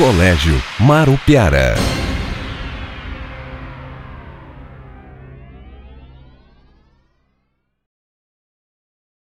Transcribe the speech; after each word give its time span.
Colégio 0.00 0.58
Marupiara. 0.78 1.99